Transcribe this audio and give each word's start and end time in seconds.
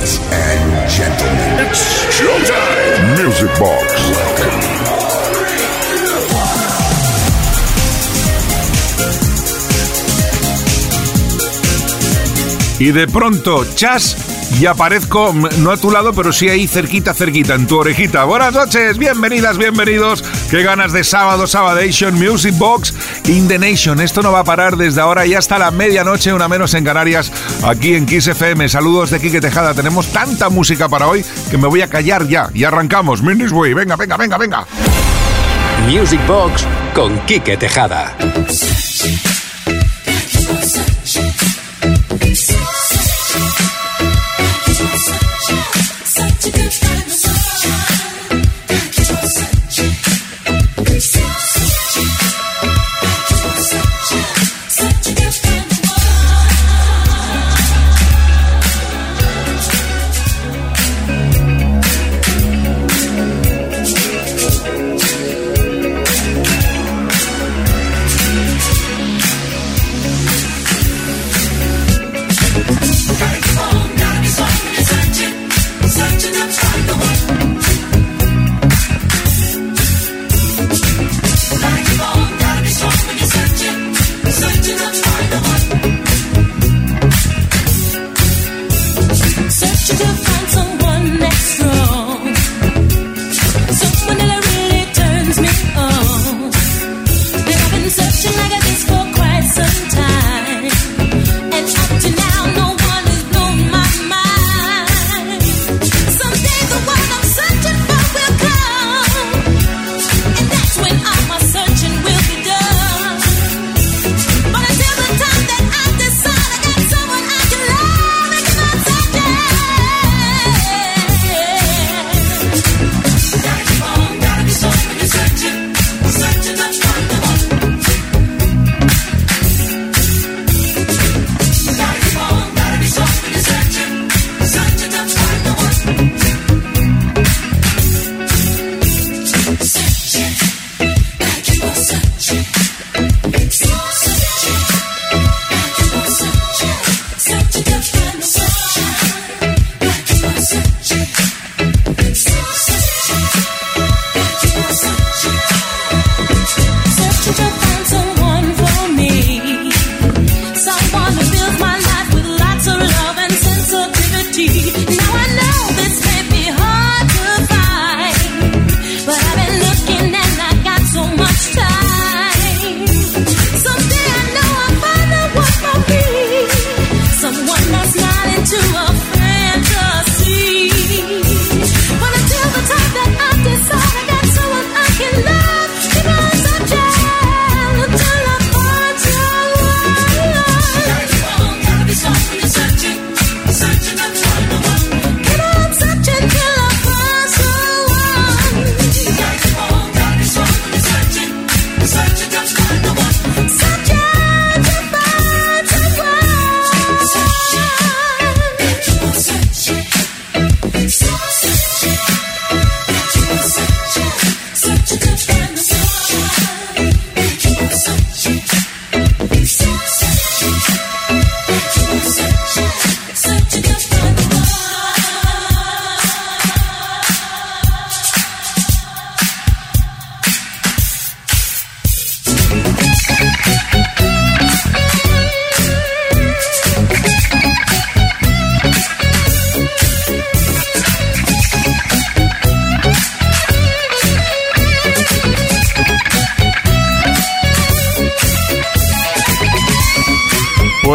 Ladies 0.00 0.18
and 0.32 0.88
gentlemen, 0.88 1.66
it's 1.66 1.82
showtime. 2.16 3.22
Music 3.22 3.50
Box. 3.58 3.92
Welcome. 4.08 4.60
Y 12.78 12.92
de 12.92 13.06
pronto, 13.08 13.66
chas, 13.74 14.16
y 14.58 14.66
aparezco, 14.66 15.32
no 15.58 15.70
a 15.70 15.76
tu 15.76 15.90
lado, 15.90 16.12
pero 16.12 16.32
sí 16.32 16.48
ahí 16.48 16.66
cerquita, 16.66 17.14
cerquita, 17.14 17.54
en 17.54 17.66
tu 17.66 17.78
orejita. 17.78 18.24
Buenas 18.24 18.52
noches, 18.52 18.98
bienvenidas, 18.98 19.58
bienvenidos. 19.58 20.22
Qué 20.50 20.62
ganas 20.62 20.92
de 20.92 21.04
sábado, 21.04 21.46
Sabadation, 21.46 22.14
Music 22.14 22.56
Box 22.58 22.94
in 23.26 23.48
the 23.48 23.58
Nation. 23.58 24.00
Esto 24.00 24.22
no 24.22 24.32
va 24.32 24.40
a 24.40 24.44
parar 24.44 24.76
desde 24.76 25.00
ahora 25.00 25.26
y 25.26 25.34
hasta 25.34 25.58
la 25.58 25.70
medianoche, 25.70 26.32
una 26.32 26.48
menos 26.48 26.74
en 26.74 26.84
Canarias, 26.84 27.32
aquí 27.64 27.94
en 27.94 28.06
Kiss 28.06 28.26
FM. 28.26 28.68
Saludos 28.68 29.10
de 29.10 29.20
Quique 29.20 29.40
Tejada. 29.40 29.74
Tenemos 29.74 30.08
tanta 30.08 30.48
música 30.48 30.88
para 30.88 31.06
hoy 31.06 31.24
que 31.50 31.56
me 31.56 31.68
voy 31.68 31.82
a 31.82 31.88
callar 31.88 32.26
ya. 32.26 32.50
Y 32.52 32.64
arrancamos. 32.64 33.20
Way, 33.22 33.74
venga, 33.74 33.96
venga, 33.96 34.16
venga, 34.16 34.36
venga. 34.36 34.66
Music 35.86 36.20
Box 36.26 36.66
con 36.94 37.18
Quique 37.26 37.56
Tejada. 37.56 38.16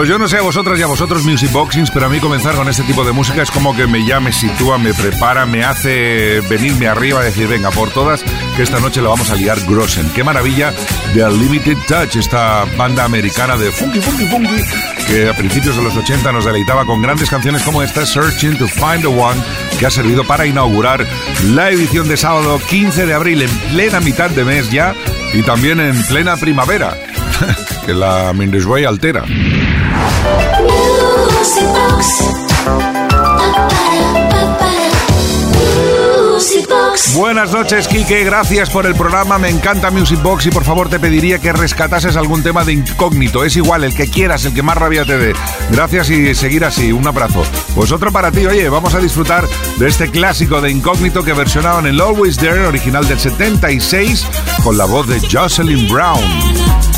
Pues 0.06 0.12
yo 0.12 0.20
no 0.20 0.28
sé 0.28 0.38
a 0.38 0.44
vosotras 0.44 0.80
y 0.80 0.84
a 0.84 0.86
vosotros 0.86 1.24
Music 1.24 1.52
Boxings, 1.52 1.90
pero 1.90 2.06
a 2.06 2.10
mí 2.10 2.20
comenzar 2.20 2.54
con 2.54 2.70
este 2.70 2.84
tipo 2.84 3.04
de 3.04 3.12
música 3.12 3.42
es 3.42 3.50
como 3.50 3.76
que 3.76 3.88
me 3.88 4.06
llame, 4.06 4.32
sitúa, 4.32 4.78
me 4.78 4.94
prepara, 4.94 5.48
me 5.48 5.64
hace 5.64 6.42
venirme 6.42 6.86
arriba 6.86 7.22
y 7.22 7.26
decir, 7.26 7.48
venga, 7.48 7.72
por 7.72 7.90
todas, 7.90 8.24
que 8.56 8.62
esta 8.62 8.80
noche 8.80 9.02
la 9.02 9.10
vamos 9.10 9.32
a 9.32 9.36
liar 9.36 9.60
Grossen. 9.62 10.08
Qué 10.14 10.24
maravilla 10.24 10.72
de 11.16 11.24
Unlimited 11.24 11.78
Touch, 11.88 12.18
esta 12.18 12.66
banda 12.78 13.04
americana 13.04 13.58
de 13.58 13.72
funky, 13.72 14.00
funky, 14.00 14.28
funky, 14.28 14.64
que 15.08 15.28
a 15.28 15.34
principios 15.34 15.76
de 15.76 15.82
los 15.82 15.98
80 15.98 16.32
nos 16.32 16.46
deleitaba 16.46 16.86
con 16.86 17.02
grandes 17.02 17.28
canciones 17.28 17.64
como 17.64 17.82
esta, 17.82 18.06
Searching 18.06 18.60
to 18.60 18.68
Find 18.68 19.02
the 19.02 19.08
One, 19.08 19.42
que 19.80 19.88
ha 19.88 19.90
servido 19.90 20.24
para 20.24 20.46
inaugurar 20.46 21.04
la 21.46 21.72
edición 21.72 22.08
de 22.08 22.18
sábado 22.18 22.60
15 22.60 23.08
de 23.08 23.14
abril 23.16 23.42
en 23.42 23.50
plena 23.72 24.02
mitad 24.02 24.30
de 24.30 24.46
mes 24.46 24.70
ya 24.70 24.94
y 25.34 25.42
también 25.42 25.80
en 25.80 26.00
plena 26.06 26.38
primavera. 26.38 26.96
que 27.88 27.94
la 27.96 28.34
Mindesway 28.34 28.86
altera. 28.86 29.24
Buenas 37.16 37.52
noches, 37.52 37.88
Kike. 37.88 38.24
Gracias 38.26 38.70
por 38.70 38.86
el 38.86 38.94
programa. 38.94 39.38
Me 39.38 39.50
encanta 39.50 39.90
Music 39.90 40.22
Box 40.22 40.48
y 40.48 40.52
por 40.52 40.66
favor 40.66 40.90
te 40.90 41.00
pediría 41.00 41.40
que 41.40 41.54
rescatases 41.54 42.18
algún 42.18 42.44
tema 42.44 42.66
de 42.66 42.74
incógnito. 42.74 43.46
Es 43.46 43.56
igual, 43.56 43.84
el 43.84 43.94
que 43.94 44.08
quieras, 44.10 44.44
el 44.46 44.54
que 44.54 44.62
más 44.62 44.78
rabia 44.78 45.06
te 45.06 45.18
dé. 45.18 45.34
Gracias 45.72 46.10
y 46.10 46.36
seguir 46.36 46.66
así. 46.66 46.92
Un 46.92 47.08
abrazo. 47.08 47.44
Pues 47.74 47.92
otro 47.92 48.12
para 48.12 48.32
ti. 48.32 48.46
Oye, 48.46 48.68
vamos 48.68 48.96
a 48.96 49.00
disfrutar 49.00 49.48
de 49.78 49.88
este 49.88 50.12
clásico 50.12 50.60
de 50.60 50.72
incógnito 50.72 51.24
que 51.24 51.34
versionaban 51.34 51.86
el 51.86 52.02
Always 52.02 52.38
There, 52.38 52.66
original 52.66 53.08
del 53.08 53.20
76, 53.20 54.26
con 54.64 54.78
la 54.78 54.86
voz 54.86 55.08
de 55.08 55.22
Jocelyn 55.22 55.88
Brown. 55.88 56.95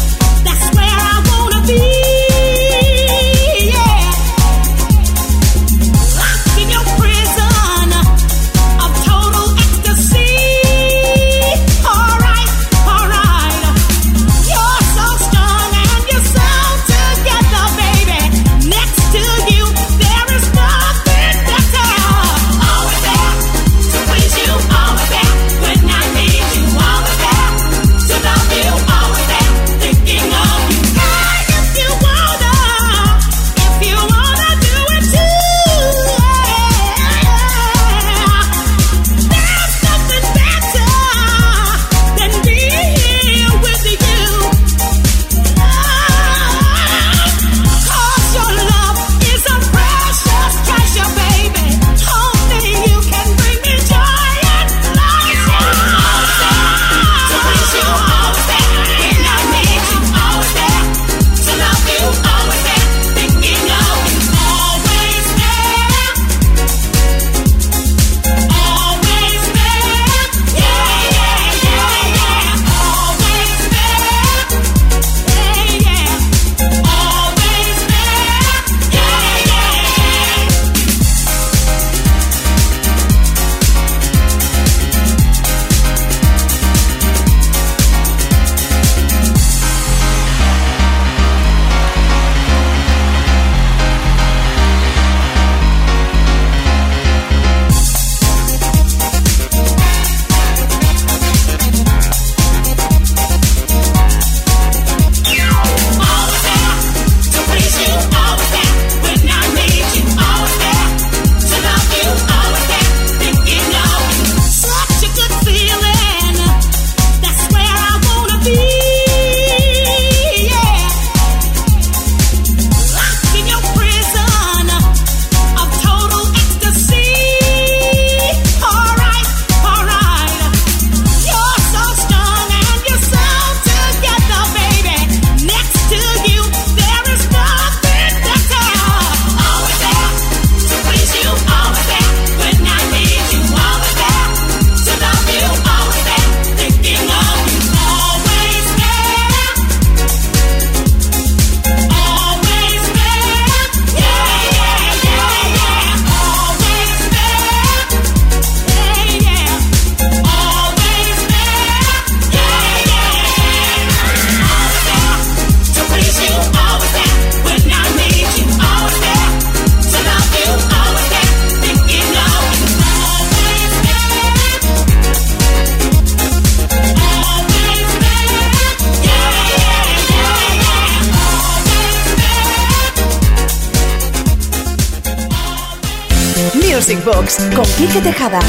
Tejada. 187.78 188.40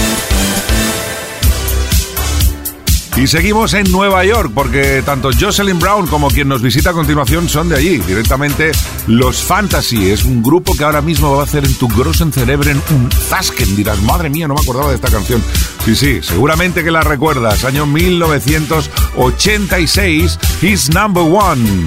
Y 3.17 3.27
seguimos 3.27 3.75
en 3.75 3.93
Nueva 3.93 4.25
York 4.25 4.51
porque 4.55 5.03
tanto 5.05 5.29
Jocelyn 5.39 5.79
Brown 5.79 6.07
como 6.07 6.29
quien 6.29 6.49
nos 6.49 6.63
visita 6.63 6.89
a 6.91 6.95
continuación 6.95 7.47
son 7.49 7.69
de 7.69 7.77
allí. 7.77 7.99
Directamente 7.99 8.73
los 9.07 9.43
Fantasy. 9.43 10.11
Es 10.11 10.25
un 10.25 10.43
grupo 10.43 10.75
que 10.75 10.85
ahora 10.85 11.03
mismo 11.03 11.37
va 11.37 11.43
a 11.43 11.45
hacer 11.45 11.67
en 11.67 11.75
tu 11.75 11.89
Grossen 11.89 12.33
Cerebren 12.33 12.81
un 12.91 13.11
Zasken. 13.11 13.77
Dirás, 13.77 14.01
madre 14.03 14.31
mía, 14.31 14.49
no 14.49 14.55
me 14.55 14.61
acordaba 14.61 14.89
de 14.89 14.95
esta 14.95 15.11
canción. 15.11 15.43
Sí, 15.85 15.95
sí, 15.95 16.21
seguramente 16.23 16.83
que 16.83 16.91
la 16.91 17.03
recuerdas. 17.03 17.65
Año 17.65 17.85
1986, 17.87 20.39
His 20.63 20.89
Number 20.91 21.25
One. 21.25 21.87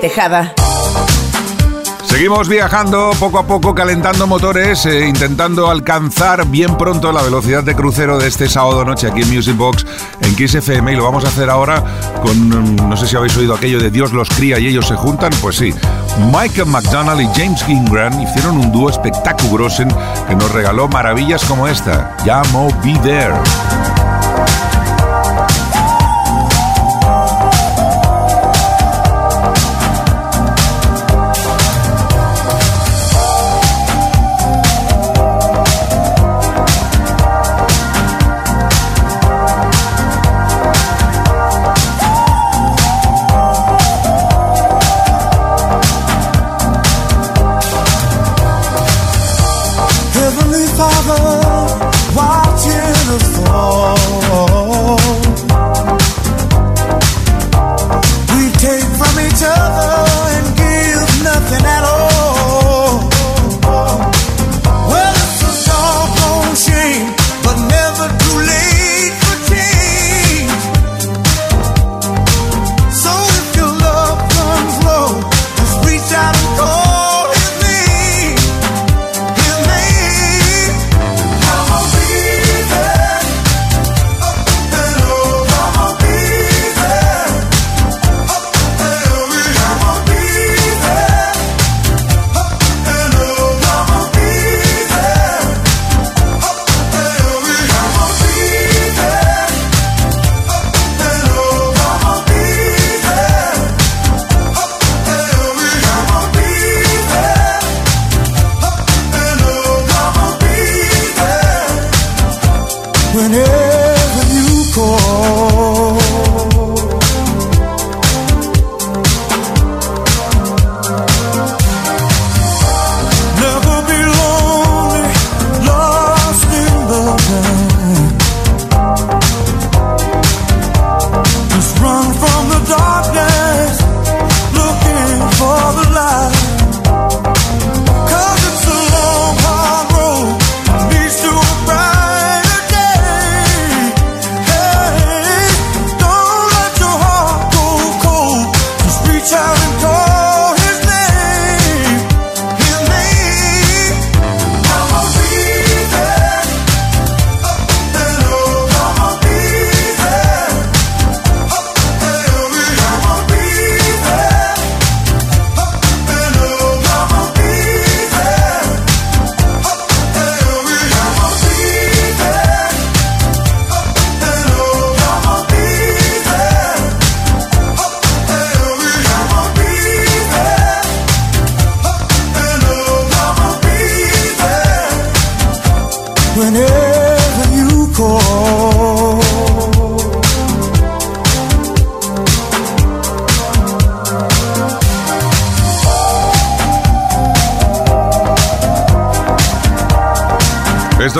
Tejada. 0.00 0.54
Seguimos 2.04 2.48
viajando 2.48 3.10
poco 3.20 3.38
a 3.38 3.46
poco, 3.46 3.74
calentando 3.74 4.26
motores, 4.26 4.84
eh, 4.86 5.06
intentando 5.06 5.70
alcanzar 5.70 6.46
bien 6.46 6.76
pronto 6.76 7.12
la 7.12 7.22
velocidad 7.22 7.62
de 7.62 7.76
crucero 7.76 8.18
de 8.18 8.26
este 8.26 8.48
sábado 8.48 8.84
noche 8.84 9.06
aquí 9.06 9.22
en 9.22 9.32
Music 9.32 9.56
Box 9.56 9.86
en 10.20 10.34
Kiss 10.34 10.56
FM 10.56 10.92
y 10.92 10.96
lo 10.96 11.04
vamos 11.04 11.24
a 11.24 11.28
hacer 11.28 11.48
ahora 11.48 11.82
con, 12.22 12.48
mm, 12.48 12.88
no 12.88 12.96
sé 12.96 13.06
si 13.06 13.16
habéis 13.16 13.36
oído 13.36 13.54
aquello 13.54 13.78
de 13.78 13.90
Dios 13.90 14.12
los 14.12 14.28
cría 14.28 14.58
y 14.58 14.66
ellos 14.66 14.88
se 14.88 14.96
juntan, 14.96 15.30
pues 15.40 15.56
sí. 15.56 15.72
Michael 16.32 16.66
McDonald 16.66 17.20
y 17.20 17.26
James 17.38 17.64
Ingram 17.68 18.20
hicieron 18.20 18.56
un 18.56 18.72
dúo 18.72 18.90
espectaculoso 18.90 19.84
que 20.28 20.34
nos 20.34 20.50
regaló 20.50 20.88
maravillas 20.88 21.44
como 21.44 21.68
esta, 21.68 22.16
Llamo 22.24 22.68
Be 22.82 22.98
There. 23.02 23.34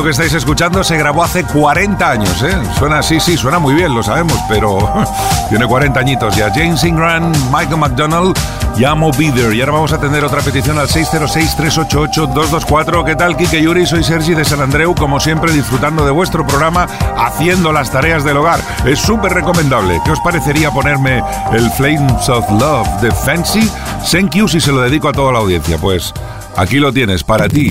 Esto 0.00 0.06
que 0.06 0.12
estáis 0.12 0.32
escuchando 0.32 0.82
se 0.82 0.96
grabó 0.96 1.22
hace 1.22 1.44
40 1.44 2.10
años, 2.10 2.42
¿eh? 2.42 2.56
Suena 2.78 3.00
así, 3.00 3.20
sí, 3.20 3.36
suena 3.36 3.58
muy 3.58 3.74
bien, 3.74 3.94
lo 3.94 4.02
sabemos, 4.02 4.38
pero 4.48 4.78
tiene 5.50 5.66
40 5.66 6.00
añitos 6.00 6.34
ya. 6.34 6.50
James 6.54 6.82
Ingram, 6.84 7.30
Michael 7.52 7.76
McDonald, 7.76 8.34
Llamo 8.78 9.12
Beader. 9.12 9.52
Y 9.52 9.60
ahora 9.60 9.72
vamos 9.72 9.92
a 9.92 10.00
tener 10.00 10.24
otra 10.24 10.40
petición 10.40 10.78
al 10.78 10.88
606-388-224. 10.88 13.04
¿Qué 13.04 13.14
tal, 13.14 13.36
Kike 13.36 13.60
Yuri? 13.60 13.84
Soy 13.84 14.02
Sergi 14.02 14.32
de 14.32 14.46
San 14.46 14.62
Andreu, 14.62 14.94
como 14.94 15.20
siempre, 15.20 15.52
disfrutando 15.52 16.06
de 16.06 16.12
vuestro 16.12 16.46
programa, 16.46 16.86
haciendo 17.18 17.70
las 17.70 17.90
tareas 17.90 18.24
del 18.24 18.38
hogar. 18.38 18.60
Es 18.86 19.00
súper 19.00 19.34
recomendable. 19.34 20.00
¿Qué 20.06 20.12
os 20.12 20.20
parecería 20.20 20.70
ponerme 20.70 21.22
el 21.52 21.70
Flames 21.72 22.26
of 22.30 22.50
Love 22.52 22.88
de 23.02 23.10
Fancy? 23.10 23.70
Thank 24.10 24.34
you 24.34 24.48
si 24.48 24.62
se 24.62 24.72
lo 24.72 24.80
dedico 24.80 25.10
a 25.10 25.12
toda 25.12 25.30
la 25.30 25.40
audiencia. 25.40 25.76
Pues 25.76 26.14
aquí 26.56 26.76
lo 26.76 26.90
tienes, 26.90 27.22
para 27.22 27.50
ti 27.50 27.70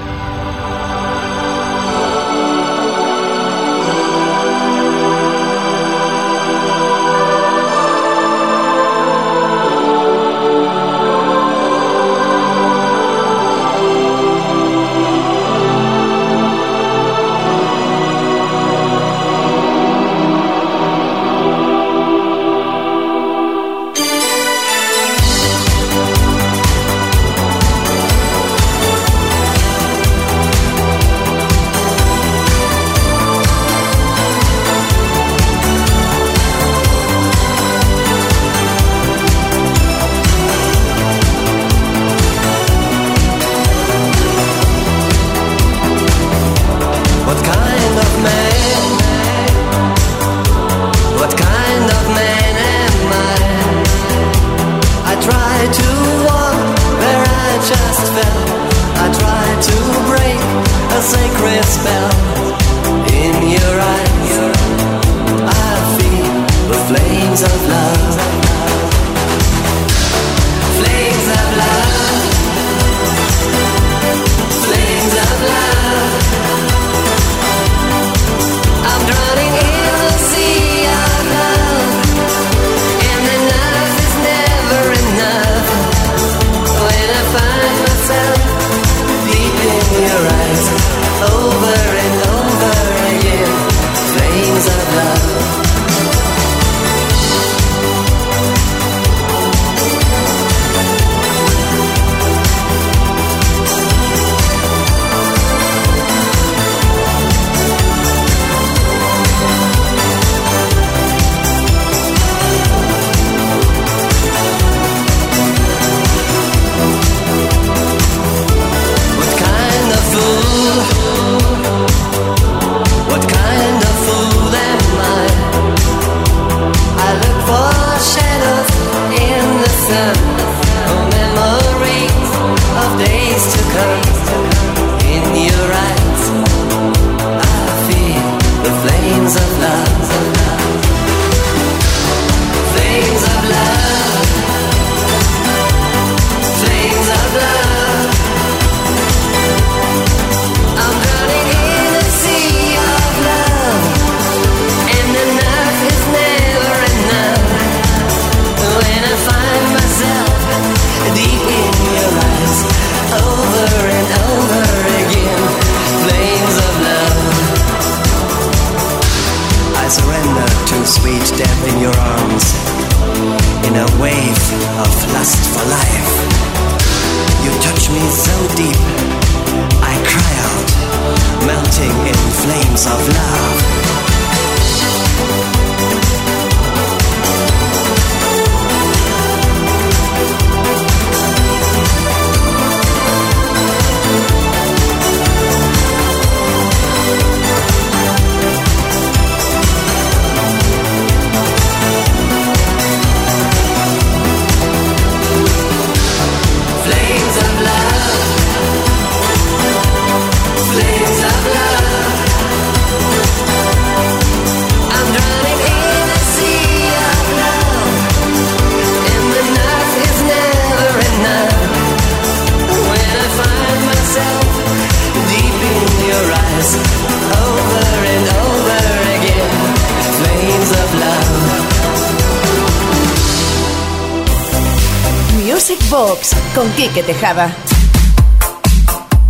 Con 236.55 236.69
Quique 236.73 237.03
Tejada. 237.03 237.55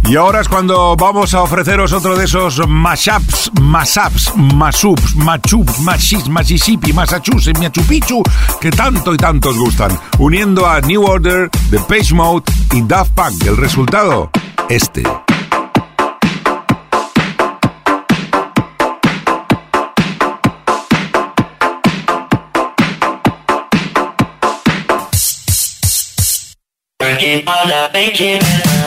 Y 0.05 0.15
ahora 0.15 0.41
es 0.41 0.47
cuando 0.47 0.95
vamos 0.95 1.33
a 1.33 1.41
ofreceros 1.41 1.93
otro 1.93 2.15
de 2.15 2.25
esos 2.25 2.67
mashups, 2.67 3.51
mashups, 3.61 4.35
masups, 4.35 5.15
machups, 5.15 5.79
machis, 5.79 6.27
Mississippi, 6.27 6.91
Massachusetts, 6.93 7.59
Machu 7.59 8.23
que 8.59 8.71
tanto 8.71 9.13
y 9.13 9.17
tanto 9.17 9.49
os 9.49 9.57
gustan, 9.57 9.97
uniendo 10.17 10.67
a 10.67 10.81
New 10.81 11.03
Order, 11.03 11.49
The 11.69 11.79
Page 11.79 12.13
Mode 12.13 12.51
y 12.73 12.81
Daft 12.81 13.11
Punk. 13.13 13.45
El 13.45 13.57
resultado, 13.57 14.29
este. 14.69 15.03
thinking 27.21 27.47
all 27.47 27.67
the 27.67 27.89
thinking. 27.93 28.80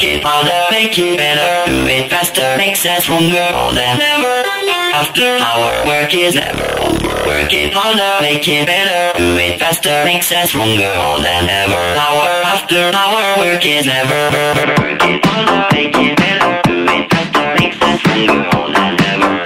Work 0.00 0.08
it 0.08 0.22
harder, 0.24 0.64
make 0.70 0.98
it 0.98 1.18
better. 1.18 1.70
Do 1.70 1.86
it 1.86 2.08
faster, 2.08 2.56
makes 2.56 2.86
us 2.86 3.02
stronger. 3.02 3.52
All 3.52 3.70
than 3.70 4.00
ever. 4.00 4.48
After 4.96 5.36
our 5.36 5.84
work 5.84 6.14
is 6.14 6.36
never 6.36 6.80
over. 6.80 7.28
Work 7.28 7.52
it 7.52 7.74
harder, 7.74 8.22
make 8.22 8.48
it 8.48 8.66
better. 8.66 9.18
Do 9.18 9.36
it 9.36 9.60
faster, 9.60 10.02
makes 10.06 10.32
us 10.32 10.48
stronger. 10.48 10.90
All 10.96 11.20
than 11.20 11.50
ever. 11.50 12.00
Hour 12.00 12.30
after 12.48 12.96
hour, 12.96 13.44
work 13.44 13.66
is 13.66 13.84
never. 13.84 14.32
Work 14.32 15.02
it 15.04 15.22
harder, 15.26 15.68
make 15.76 15.94
it 15.94 16.16
better. 16.16 16.62
Do 16.64 16.86
it 16.88 17.12
faster, 17.12 17.54
makes 17.60 17.76
us 17.82 18.00
stronger. 18.00 18.56
All 18.56 18.72
than 18.72 19.00
ever. 19.04 19.39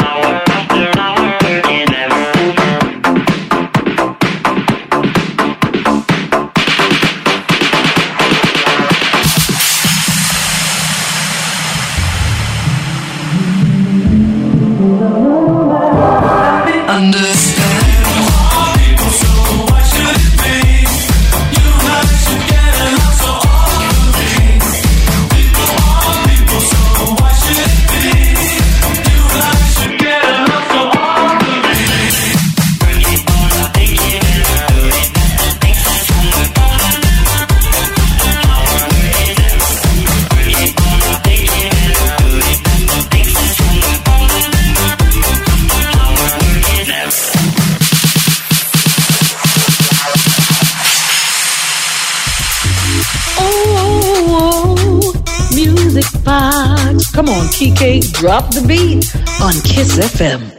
Drop 58.25 58.49
the 58.55 58.63
beat 58.63 59.05
on 59.43 59.53
Kiss 59.61 59.99
FM. 59.99 60.51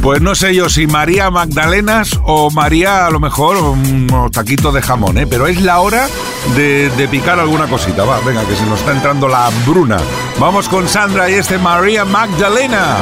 Pues 0.00 0.20
no 0.20 0.36
sé 0.36 0.54
yo 0.54 0.68
si 0.68 0.86
María 0.86 1.30
Magdalenas 1.30 2.20
o 2.22 2.48
María 2.52 3.06
a 3.06 3.10
lo 3.10 3.18
mejor 3.18 3.56
un 3.56 4.30
taquito 4.30 4.70
de 4.70 4.80
jamón, 4.82 5.18
¿eh? 5.18 5.26
pero 5.26 5.48
es 5.48 5.60
la 5.62 5.80
hora 5.80 6.06
de, 6.54 6.90
de, 6.90 7.08
picar 7.08 7.40
alguna 7.40 7.66
cosita. 7.66 8.04
Va, 8.04 8.20
venga, 8.20 8.44
que 8.44 8.54
se 8.54 8.64
nos 8.66 8.78
está 8.78 8.92
entrando 8.92 9.26
la 9.26 9.46
hambruna. 9.48 9.96
Vamos 10.38 10.68
con 10.68 10.88
Sandra 10.88 11.28
y 11.28 11.34
este 11.34 11.58
María 11.58 12.04
Magdalena. 12.04 12.98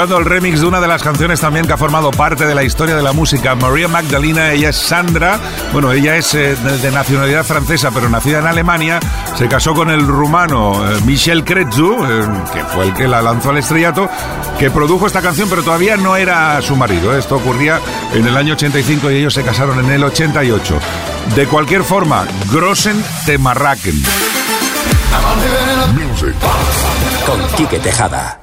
Escuchando 0.00 0.18
el 0.18 0.24
remix 0.24 0.60
de 0.62 0.66
una 0.66 0.80
de 0.80 0.88
las 0.88 1.02
canciones 1.02 1.42
también 1.42 1.66
que 1.66 1.74
ha 1.74 1.76
formado 1.76 2.10
parte 2.10 2.46
de 2.46 2.54
la 2.54 2.64
historia 2.64 2.96
de 2.96 3.02
la 3.02 3.12
música, 3.12 3.54
María 3.54 3.86
Magdalena, 3.86 4.50
ella 4.50 4.70
es 4.70 4.76
Sandra, 4.76 5.38
bueno, 5.74 5.92
ella 5.92 6.16
es 6.16 6.34
eh, 6.34 6.56
de, 6.56 6.90
nacionalidad 6.90 7.44
francesa, 7.44 7.90
pero 7.90 8.08
nacida 8.08 8.38
en 8.38 8.46
Alemania, 8.46 8.98
se 9.36 9.46
casó 9.46 9.74
con 9.74 9.90
el 9.90 10.06
rumano 10.06 10.90
eh, 10.90 10.98
Michel 11.04 11.44
Kretzu, 11.44 12.02
eh, 12.02 12.26
que 12.50 12.64
fue 12.64 12.86
el 12.86 12.94
que 12.94 13.06
la 13.06 13.20
lanzó 13.20 13.50
al 13.50 13.58
estrellato, 13.58 14.08
que 14.58 14.70
produjo 14.70 15.06
esta 15.06 15.20
canción, 15.20 15.50
pero 15.50 15.62
todavía 15.62 15.98
no 15.98 16.16
era 16.16 16.62
su 16.62 16.76
marido. 16.76 17.14
Esto 17.14 17.36
ocurría 17.36 17.78
en 18.14 18.26
el 18.26 18.38
año 18.38 18.54
85 18.54 19.10
y 19.10 19.16
ellos 19.16 19.34
se 19.34 19.42
casaron 19.42 19.80
en 19.80 19.90
el 19.90 20.02
88. 20.02 20.78
De 21.36 21.46
cualquier 21.46 21.84
forma, 21.84 22.24
Grossen 22.50 23.04
Temarraken. 23.26 24.02
Music. 25.92 26.34
Con 27.26 27.46
Quique 27.54 27.78
Tejada. 27.80 28.40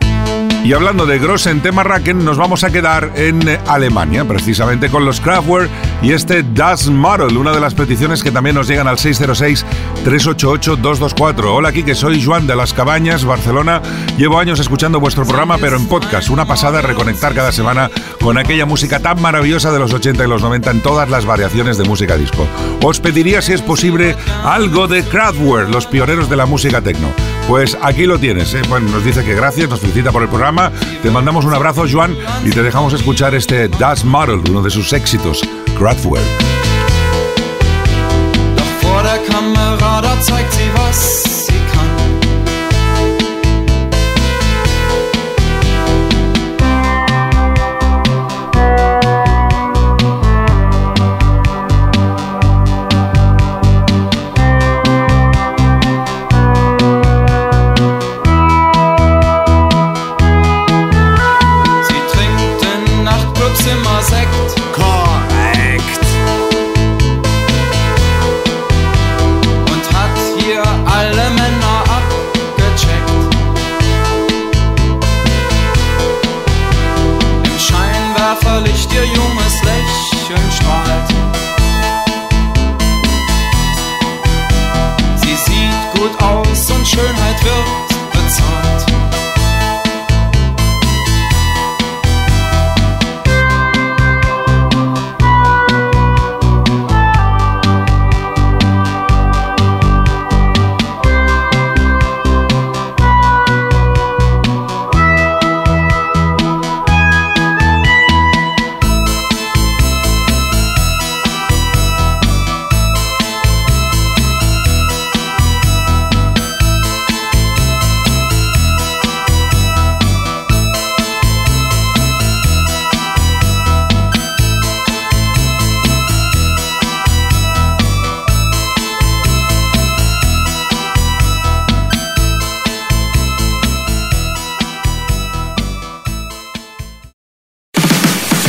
Y 0.63 0.73
hablando 0.73 1.05
de 1.05 1.17
Grossen 1.17 1.61
Temarraken, 1.61 2.25
nos 2.25 2.37
vamos 2.37 2.65
a 2.65 2.71
quedar 2.71 3.13
en 3.15 3.47
eh, 3.47 3.57
Alemania, 3.67 4.25
precisamente 4.25 4.89
con 4.89 5.05
los 5.05 5.21
Kraftwerk 5.21 5.69
y 6.01 6.11
este 6.11 6.43
Das 6.43 6.89
Model, 6.89 7.37
una 7.37 7.53
de 7.53 7.61
las 7.61 7.73
peticiones 7.73 8.21
que 8.21 8.31
también 8.31 8.55
nos 8.55 8.67
llegan 8.67 8.85
al 8.87 8.97
606-388-224. 8.97 11.45
Hola, 11.45 11.69
aquí 11.69 11.83
que 11.83 11.95
soy 11.95 12.21
Juan 12.21 12.47
de 12.47 12.57
las 12.57 12.73
Cabañas, 12.73 13.23
Barcelona. 13.23 13.81
Llevo 14.17 14.39
años 14.39 14.59
escuchando 14.59 14.99
vuestro 14.99 15.25
programa, 15.25 15.57
pero 15.57 15.77
en 15.77 15.87
podcast. 15.87 16.29
Una 16.29 16.45
pasada 16.45 16.81
reconectar 16.81 17.33
cada 17.33 17.53
semana 17.53 17.89
con 18.21 18.37
aquella 18.37 18.65
música 18.65 18.99
tan 18.99 19.21
maravillosa 19.21 19.71
de 19.71 19.79
los 19.79 19.93
80 19.93 20.25
y 20.25 20.27
los 20.27 20.41
90 20.41 20.71
en 20.71 20.81
todas 20.81 21.09
las 21.09 21.25
variaciones 21.25 21.77
de 21.77 21.85
música 21.85 22.17
disco. 22.17 22.45
Os 22.83 22.99
pediría, 22.99 23.41
si 23.41 23.53
es 23.53 23.61
posible, 23.61 24.17
algo 24.43 24.89
de 24.89 25.03
Kraftwerk, 25.03 25.69
los 25.69 25.85
pioneros 25.85 26.29
de 26.29 26.35
la 26.35 26.45
música 26.45 26.81
techno. 26.81 27.13
Pues 27.47 27.77
aquí 27.81 28.05
lo 28.05 28.19
tienes. 28.19 28.53
¿eh? 28.53 28.61
Bueno, 28.67 28.89
nos 28.89 29.05
dice 29.05 29.23
que 29.23 29.33
gracias, 29.33 29.69
nos 29.69 29.79
felicita 29.79 30.11
por 30.11 30.21
el 30.21 30.29
programa. 30.29 30.71
Te 31.01 31.09
mandamos 31.09 31.45
un 31.45 31.53
abrazo, 31.53 31.85
Joan, 31.89 32.15
y 32.43 32.49
te 32.49 32.61
dejamos 32.61 32.93
escuchar 32.93 33.33
este 33.35 33.69
Das 33.69 34.03
Model, 34.03 34.41
uno 34.49 34.61
de 34.61 34.69
sus 34.69 34.91
éxitos, 34.93 35.41
Kraftwerk. 35.77 36.23
Was 40.77 41.36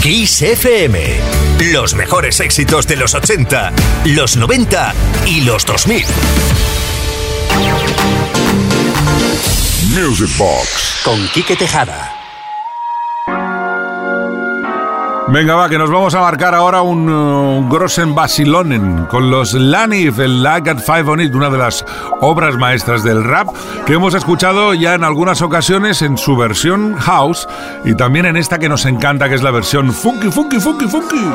Kiss 0.00 0.42
FM. 0.42 1.20
Los 1.72 1.94
mejores 1.94 2.38
éxitos 2.38 2.86
de 2.86 2.96
los 2.96 3.14
80, 3.14 3.72
los 4.06 4.36
90 4.36 4.94
y 5.26 5.40
los 5.40 5.66
2000. 5.66 6.04
Music 9.90 10.30
Box. 10.38 11.00
Con 11.04 11.28
Quique 11.30 11.56
Tejada. 11.56 12.07
Venga, 15.30 15.54
va, 15.56 15.68
que 15.68 15.76
nos 15.76 15.90
vamos 15.90 16.14
a 16.14 16.20
marcar 16.20 16.54
ahora 16.54 16.80
un, 16.80 17.06
uh, 17.06 17.68
Grossen 17.68 18.14
Basilonen 18.14 19.04
con 19.06 19.30
los 19.30 19.52
Lanif, 19.52 20.18
el 20.20 20.42
Got 20.42 20.80
Five 20.80 21.02
on 21.02 21.20
It, 21.20 21.34
una 21.34 21.50
de 21.50 21.58
las 21.58 21.84
obras 22.22 22.56
maestras 22.56 23.04
del 23.04 23.22
rap 23.22 23.48
que 23.86 23.92
hemos 23.92 24.14
escuchado 24.14 24.72
ya 24.72 24.94
en 24.94 25.04
algunas 25.04 25.42
ocasiones 25.42 26.00
en 26.00 26.16
su 26.16 26.34
versión 26.34 26.94
house 26.94 27.46
y 27.84 27.94
también 27.94 28.24
en 28.24 28.38
esta 28.38 28.58
que 28.58 28.70
nos 28.70 28.86
encanta, 28.86 29.28
que 29.28 29.34
es 29.34 29.42
la 29.42 29.50
versión 29.50 29.92
funky, 29.92 30.30
funky, 30.30 30.58
funky, 30.58 30.86
funky. 30.86 31.30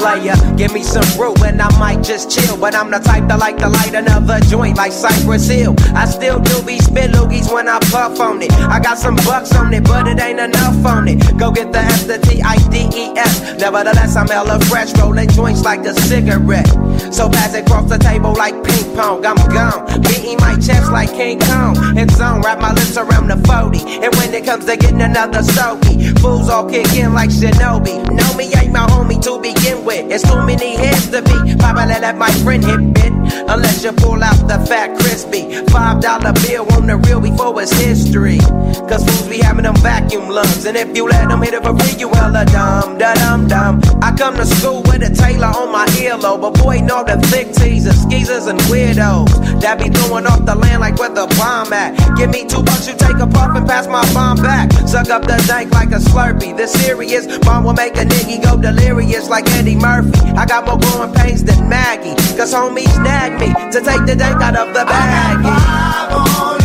Player. 0.00 0.34
Give 0.56 0.72
me 0.72 0.82
some 0.82 1.06
brew 1.16 1.34
and 1.44 1.60
I 1.60 1.68
might 1.78 2.02
just 2.02 2.30
chill. 2.30 2.56
But 2.56 2.74
I'm 2.74 2.90
the 2.90 2.98
type 2.98 3.28
that 3.28 3.38
like 3.38 3.58
to 3.58 3.68
light 3.68 3.94
another 3.94 4.40
joint 4.40 4.76
like 4.76 4.92
Cypress 4.92 5.46
Hill. 5.46 5.76
I 5.94 6.06
still 6.06 6.40
do 6.40 6.62
be 6.64 6.80
spit 6.80 7.12
loogies 7.12 7.52
when 7.52 7.68
I 7.68 7.78
puff 7.92 8.18
on 8.18 8.42
it. 8.42 8.52
I 8.52 8.80
got 8.80 8.98
some 8.98 9.16
bucks 9.28 9.54
on 9.54 9.72
it, 9.74 9.84
but 9.84 10.08
it 10.08 10.18
ain't 10.20 10.40
enough 10.40 10.84
on 10.86 11.06
it. 11.06 11.20
Go 11.38 11.52
get 11.52 11.72
the 11.72 11.78
F, 11.78 12.06
the 12.06 12.18
T, 12.18 12.40
I, 12.42 12.56
D, 12.72 12.88
E, 12.96 13.12
S. 13.16 13.60
Nevertheless, 13.60 14.16
I'm 14.16 14.26
hella 14.26 14.58
fresh, 14.64 14.96
rolling 14.98 15.28
joints 15.28 15.62
like 15.62 15.80
a 15.80 15.94
cigarette. 15.94 16.68
So 17.12 17.28
pass 17.28 17.54
it 17.54 17.66
across 17.66 17.88
the 17.88 17.98
table 17.98 18.32
like 18.32 18.56
ping 18.64 18.96
pong. 18.96 19.24
I'm 19.26 19.36
gone, 19.52 19.84
beating 20.02 20.38
my 20.40 20.56
chest 20.56 20.90
like 20.90 21.10
King 21.10 21.38
Kong. 21.40 21.76
And 21.98 22.10
zone, 22.12 22.40
wrap 22.40 22.58
my 22.60 22.72
lips 22.72 22.96
around 22.96 23.28
the 23.28 23.36
40. 23.46 24.04
And 24.04 24.14
when 24.16 24.32
it 24.32 24.44
comes 24.46 24.64
to 24.64 24.76
getting 24.76 25.02
another 25.02 25.42
stogie, 25.42 26.14
fools 26.20 26.48
all 26.48 26.68
kick 26.68 26.88
in 26.94 27.12
like 27.12 27.30
Shinobi. 27.30 28.00
Know 28.10 28.30
me 28.36 28.48
ain't 28.56 28.72
my 28.72 28.86
homie 28.86 29.20
to 29.22 29.40
begin 29.40 29.84
with. 29.84 29.89
It's 29.92 30.22
too 30.22 30.44
many 30.46 30.76
heads 30.76 31.08
to 31.10 31.22
be. 31.22 31.56
Probably 31.56 31.98
let 32.00 32.16
my 32.16 32.30
friend 32.44 32.64
hit. 32.64 33.12
Unless 33.48 33.82
you 33.82 33.92
pull 33.92 34.22
out 34.22 34.46
the 34.46 34.58
fat 34.66 34.96
crispy. 34.98 35.50
Five 35.66 36.00
dollar 36.00 36.32
bill 36.46 36.70
on 36.72 36.86
the 36.86 36.96
real 36.96 37.20
before 37.20 37.60
it's 37.60 37.72
history. 37.72 38.38
Cause 38.86 39.02
fools 39.04 39.28
be 39.28 39.38
having 39.38 39.64
them 39.64 39.76
vacuum 39.76 40.28
lungs. 40.28 40.64
And 40.64 40.76
if 40.76 40.96
you 40.96 41.08
let 41.08 41.28
them 41.28 41.42
hit 41.42 41.54
it 41.54 41.62
for 41.62 41.76
free, 41.76 41.98
you 41.98 42.08
hella 42.10 42.44
dumb, 42.46 42.98
da 42.98 43.14
dum 43.14 43.48
dum. 43.48 43.80
I 44.02 44.14
come 44.16 44.36
to 44.36 44.46
school 44.46 44.82
with 44.82 45.02
a 45.02 45.10
tailor 45.10 45.48
on 45.48 45.72
my 45.72 45.86
earlobe. 45.98 46.54
Boy, 46.62 46.80
know 46.80 47.02
the 47.02 47.18
thick 47.26 47.52
teasers, 47.52 48.00
skeezers, 48.02 48.46
and 48.46 48.58
weirdos. 48.70 49.60
That 49.60 49.78
be 49.78 49.90
throwing 49.90 50.26
off 50.26 50.44
the 50.46 50.54
land 50.54 50.80
like 50.80 50.98
where 50.98 51.10
the 51.10 51.26
bomb 51.36 51.72
at. 51.72 51.96
Give 52.16 52.30
me 52.30 52.46
two 52.46 52.62
bucks, 52.62 52.86
you 52.86 52.94
take 52.94 53.18
a 53.18 53.26
puff 53.26 53.56
and 53.56 53.66
pass 53.66 53.86
my 53.88 54.06
bomb 54.14 54.38
back. 54.38 54.70
Suck 54.86 55.10
up 55.10 55.22
the 55.22 55.42
dank 55.46 55.72
like 55.72 55.90
a 55.90 55.98
slurpee. 55.98 56.56
The 56.56 56.66
serious 56.66 57.26
bomb 57.40 57.64
will 57.64 57.74
make 57.74 57.96
a 57.96 58.04
nigga 58.04 58.42
go 58.42 58.56
delirious 58.56 59.28
like 59.28 59.50
Eddie 59.58 59.79
Murphy. 59.80 60.20
I 60.36 60.46
got 60.46 60.66
more 60.66 60.78
growing 60.78 61.12
pains 61.14 61.42
than 61.44 61.68
Maggie. 61.68 62.14
Cause 62.36 62.54
homies 62.54 63.02
nag 63.02 63.40
me 63.40 63.48
to 63.72 63.80
take 63.80 64.04
the 64.06 64.14
dank 64.16 64.40
out 64.42 64.56
of 64.56 64.74
the 64.74 64.84
baggie. 64.84 66.59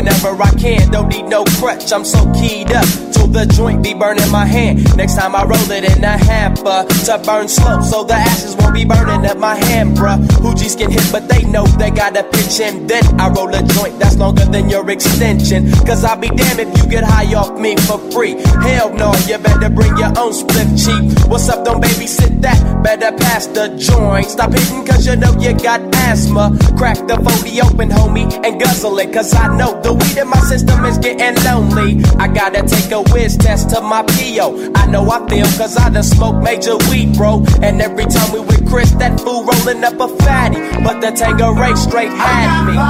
Whenever 0.00 0.42
I 0.42 0.50
can. 0.56 0.90
Don't 0.90 1.08
need 1.08 1.26
no 1.26 1.44
crutch, 1.60 1.92
I'm 1.92 2.04
so 2.04 2.24
keyed 2.32 2.72
up. 2.72 2.86
Till 3.12 3.26
the 3.28 3.44
joint 3.46 3.82
be 3.82 3.92
burning 3.92 4.30
my 4.30 4.46
hand. 4.46 4.96
Next 4.96 5.16
time 5.16 5.34
I 5.36 5.44
roll 5.44 5.70
it 5.70 5.84
in 5.84 6.02
a 6.02 6.16
hamper 6.16 6.86
to 7.06 7.22
burn 7.24 7.48
slow, 7.48 7.80
so 7.82 8.04
the 8.04 8.14
ashes 8.14 8.56
won't 8.56 8.74
be 8.74 8.84
burning 8.84 9.26
up 9.26 9.36
my 9.36 9.56
hand, 9.56 9.96
bruh. 9.96 10.18
Hoogies 10.40 10.76
get 10.78 10.90
hit, 10.90 11.06
but 11.12 11.28
they 11.28 11.44
know 11.44 11.66
they 11.66 11.90
gotta 11.90 12.24
pitch 12.24 12.60
in. 12.60 12.86
Then 12.86 13.04
I 13.20 13.28
roll 13.28 13.54
a 13.54 13.62
joint 13.62 13.98
that's 13.98 14.16
longer 14.16 14.46
than 14.46 14.70
your 14.70 14.88
extension. 14.90 15.70
Cause 15.84 16.02
I'll 16.04 16.16
be 16.16 16.28
damned 16.28 16.60
if 16.60 16.70
you 16.78 16.88
get 16.88 17.04
high 17.04 17.34
off 17.34 17.58
me 17.58 17.76
for 17.76 17.98
free. 18.10 18.40
Hell 18.64 18.94
no, 18.94 19.12
you 19.28 19.36
better 19.38 19.68
bring 19.68 19.96
your 19.98 20.12
own 20.18 20.32
split 20.32 20.68
cheap. 20.80 21.28
What's 21.28 21.48
up, 21.48 21.64
don't 21.64 21.82
babysit 21.82 22.40
that? 22.40 22.58
Better 22.82 23.12
pass 23.16 23.46
the 23.48 23.68
joint. 23.76 24.26
Stop 24.26 24.52
hitting 24.52 24.86
cause 24.86 25.06
you 25.06 25.16
know 25.16 25.32
you 25.38 25.52
got 25.58 25.80
asthma. 26.08 26.56
Crack 26.78 26.96
the 27.06 27.16
40 27.16 27.60
open, 27.60 27.88
homie, 27.90 28.28
and 28.44 28.60
guzzle 28.60 28.98
it. 28.98 29.12
Cause 29.12 29.34
I 29.34 29.54
know 29.56 29.80
the 29.82 29.89
weed 29.94 30.16
in 30.16 30.28
my 30.28 30.40
system 30.40 30.84
is 30.84 30.98
getting 30.98 31.42
lonely. 31.44 32.02
I 32.18 32.28
gotta 32.28 32.62
take 32.66 32.90
a 32.92 33.02
whiz 33.12 33.36
test 33.36 33.70
to 33.70 33.80
my 33.80 34.02
PO. 34.02 34.72
I 34.74 34.86
know 34.86 35.08
I 35.10 35.26
feel 35.28 35.46
cause 35.58 35.76
I 35.76 35.90
done 35.90 36.02
smoked 36.02 36.42
major 36.42 36.76
weed, 36.90 37.16
bro. 37.16 37.44
And 37.62 37.80
every 37.80 38.04
time 38.04 38.32
we 38.32 38.40
with 38.40 38.68
Chris, 38.68 38.90
that 38.92 39.20
fool 39.20 39.44
rolling 39.44 39.84
up 39.84 40.00
a 40.00 40.08
fatty. 40.22 40.58
But 40.82 41.00
the 41.00 41.10
Tango 41.12 41.52
race 41.52 41.82
straight 41.82 42.10
had 42.10 42.66
me. 42.66 42.74
Hey, 42.74 42.80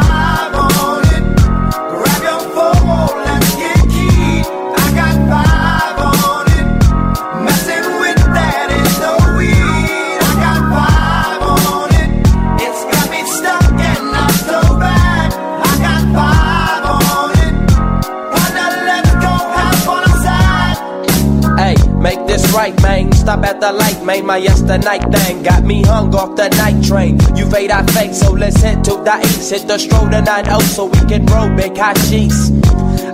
thing 23.01 23.20
Stop 23.21 23.45
at 23.45 23.61
the 23.61 23.71
light, 23.71 24.03
made 24.03 24.25
My 24.25 24.39
yesternight 24.39 25.13
thing 25.13 25.43
got 25.43 25.63
me 25.63 25.83
hung 25.83 26.15
off 26.15 26.37
the 26.37 26.49
night 26.57 26.83
train. 26.83 27.19
You 27.37 27.45
fade, 27.51 27.71
I 27.71 27.85
fake, 27.93 28.15
so 28.15 28.33
let's 28.33 28.63
hit 28.63 28.83
to 28.85 28.93
the 28.93 29.21
east. 29.21 29.51
Hit 29.51 29.69
the 29.69 29.77
stroll 29.77 30.09
to 30.09 30.23
9 30.23 30.61
so 30.63 30.87
we 30.87 30.99
can 31.01 31.27
roll 31.27 31.55
big 31.55 31.77
hot 31.77 31.97
cheese. 32.09 32.51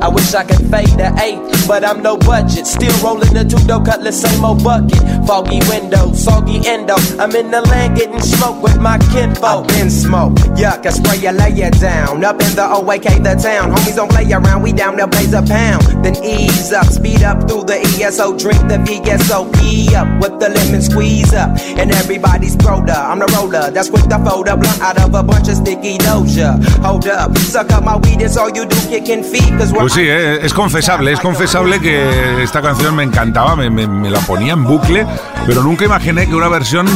I 0.01 0.09
wish 0.09 0.35
I 0.35 0.45
could 0.45 0.71
fade 0.71 0.95
the 1.01 1.11
eight, 1.23 1.41
but 1.67 1.85
I'm 1.85 2.03
no 2.03 2.17
budget. 2.17 2.67
Still 2.67 2.93
rolling 3.03 3.33
the 3.33 3.45
two 3.45 3.59
dough 3.67 3.83
cutlass, 3.83 4.21
same 4.21 4.45
old 4.45 4.63
bucket. 4.63 5.03
Foggy 5.27 5.61
window, 5.69 6.13
soggy 6.13 6.61
endo. 6.69 6.95
I'm 7.19 7.35
in 7.35 7.51
the 7.51 7.63
land 7.63 7.97
getting 7.97 8.21
smoke 8.21 8.63
with 8.63 8.79
my 8.79 8.99
kinfolk. 9.11 9.67
I've 9.67 9.69
been 9.69 9.91
smoke, 9.91 10.35
yuck, 10.55 10.87
I 10.87 10.91
spray 10.91 11.19
you, 11.19 11.33
lay 11.33 11.69
down. 11.71 12.25
Up 12.25 12.41
in 12.41 12.55
the 12.55 12.63
OAK, 12.63 13.23
the 13.25 13.35
town. 13.35 13.73
Homies 13.73 13.97
don't 13.97 14.11
play 14.11 14.31
around, 14.31 14.63
we 14.63 14.73
down 14.73 14.97
there 14.97 15.07
blaze 15.07 15.33
a 15.33 15.43
pound. 15.43 15.83
Then 16.05 16.17
ease 16.23 16.73
up, 16.73 16.87
speed 16.87 17.23
up 17.23 17.49
through 17.49 17.65
the 17.65 17.81
ESO, 17.81 18.37
drink 18.39 18.61
the 18.69 18.79
VSOP 18.79 19.96
up 19.97 20.07
with 20.21 20.39
the 20.39 20.49
lemon 20.49 20.83
squeeze 20.83 21.33
up. 21.35 21.51
And 21.79 21.91
everybody's 21.91 22.55
broda, 22.57 22.95
I'm 23.11 23.19
the 23.19 23.27
roller. 23.37 23.71
That's 23.71 23.91
quick 23.91 24.05
to 24.09 24.19
fold 24.25 24.49
a 24.49 24.57
blunt 24.57 24.81
out 24.81 24.99
of 25.03 25.15
a 25.15 25.23
bunch 25.23 25.49
of 25.49 25.57
sticky 25.57 25.99
doja. 25.99 26.63
Hold 26.85 27.09
up, 27.09 27.37
suck 27.39 27.73
up 27.73 27.83
my 27.83 27.97
weed, 27.97 28.21
it's 28.23 28.37
all 28.37 28.51
you 28.51 28.65
do, 28.67 28.77
kicking 28.89 29.25
feet. 29.25 29.51
Cause 29.59 29.73
we're 29.73 29.81
Pues 29.81 29.95
sí, 29.95 30.03
eh, 30.07 30.39
es 30.45 30.53
confesable, 30.53 31.13
es 31.13 31.21
confesable 31.21 31.81
que 31.81 32.43
esta 32.43 32.61
canción 32.63 32.95
me 32.95 33.03
encantaba, 33.03 33.57
me, 33.57 33.71
me- 33.71 33.87
me 33.89 34.11
la 34.11 34.21
ponía 34.21 34.53
en 34.53 34.65
bucle, 34.65 35.07
pero 35.47 35.63
nunca 35.63 35.85
imaginé 35.87 36.27
que 36.27 36.35
una 36.35 36.49
versión 36.49 36.87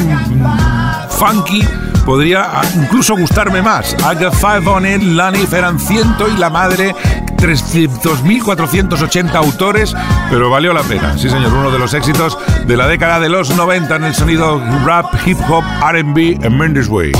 funky 1.08 1.62
podría 2.00 2.60
ah, 2.60 2.62
incluso 2.74 3.16
gustarme 3.16 3.62
más. 3.62 3.94
I 3.94 4.14
Got 4.22 4.34
Five 4.34 4.66
on 4.66 4.86
It, 4.86 5.02
Lanif 5.02 5.52
eran 5.52 5.78
ciento 5.78 6.28
y 6.28 6.36
la 6.36 6.50
madre 6.50 6.94
300.480 7.36 9.34
autores, 9.34 9.94
pero 10.30 10.50
valió 10.50 10.72
la 10.72 10.82
pena. 10.82 11.16
Sí, 11.16 11.30
señor, 11.30 11.52
uno 11.52 11.70
de 11.70 11.78
los 11.78 11.94
éxitos 11.94 12.38
de 12.66 12.76
la 12.76 12.86
década 12.86 13.18
de 13.18 13.28
los 13.28 13.56
90 13.56 13.96
en 13.96 14.04
el 14.04 14.14
sonido 14.14 14.62
rap, 14.84 15.06
hip 15.26 15.38
hop, 15.48 15.64
RB 15.82 16.44
en 16.44 16.58
Mendes 16.58 16.88
Way. 16.88 17.12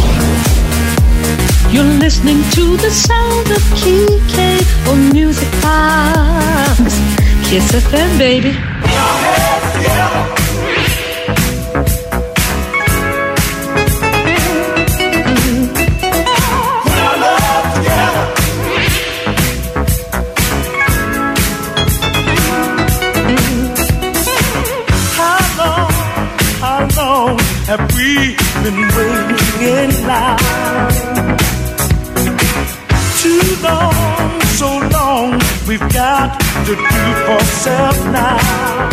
Got 35.88 36.38
to 36.66 36.74
do 36.76 37.04
for 37.26 37.40
self 37.64 37.96
now. 38.12 38.88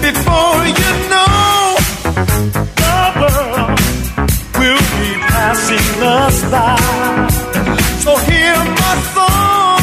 Before 0.00 0.64
you 0.80 0.92
know, 1.12 1.76
the 2.82 2.98
world 3.20 3.80
will 4.58 4.84
be 5.00 5.12
passing 5.28 5.88
us 6.02 6.36
by. 6.50 6.76
So 8.04 8.16
hear 8.30 8.56
my 8.56 8.94
song, 9.14 9.80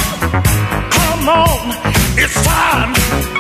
come 0.98 1.30
on, 1.30 1.64
it's 2.18 2.38
time 2.44 2.94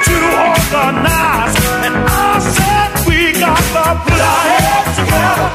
to 0.08 0.16
organize. 0.48 1.56
And 1.86 1.96
I 1.98 2.40
said 2.56 2.90
we 3.08 3.18
got 3.40 3.64
to 3.76 3.86
put 4.06 4.22
our 4.34 4.46
heads 4.54 4.94
together. 5.00 5.50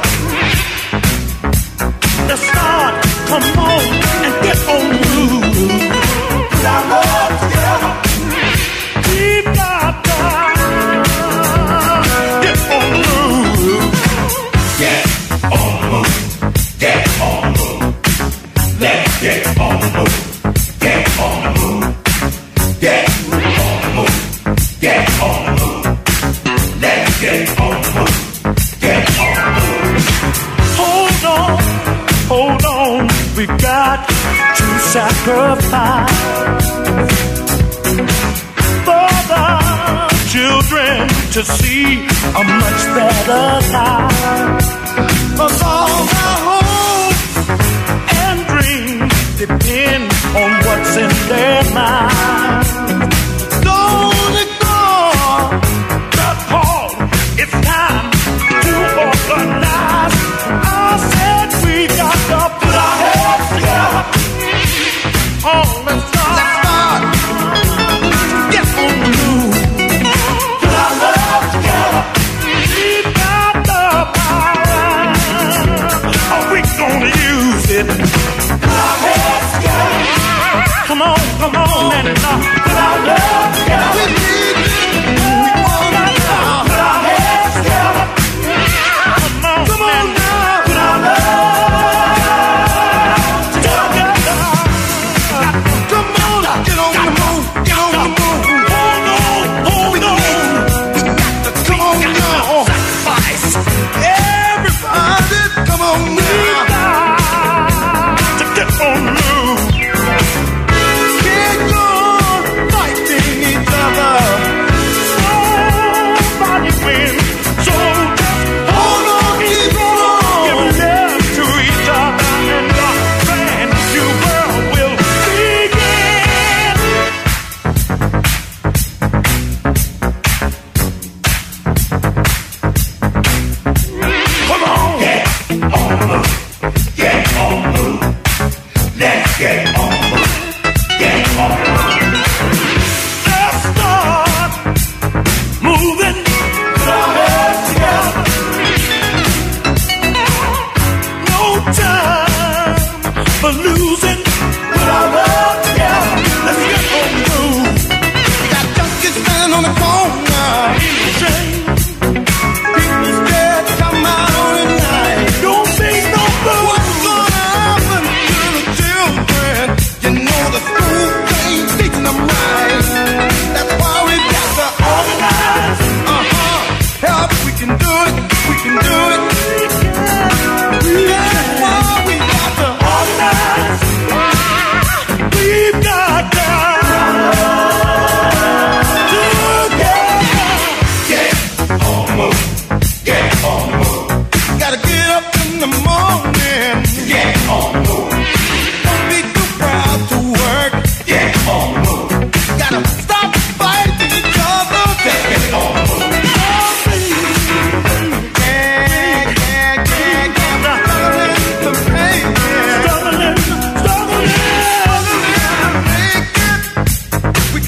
Let's 2.29 2.42
start, 2.42 2.94
come 3.29 3.57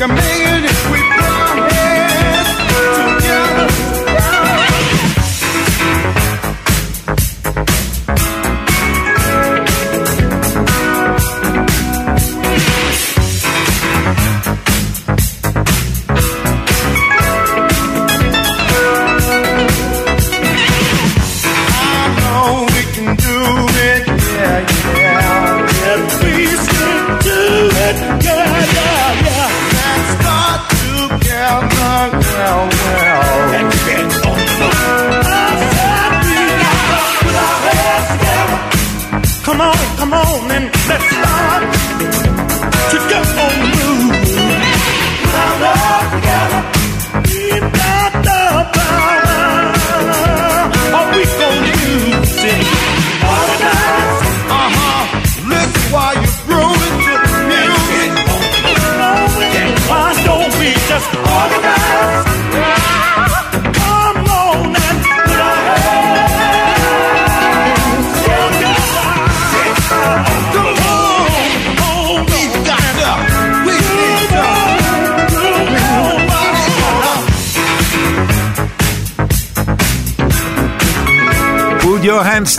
can 0.01 0.15
make 0.15 0.30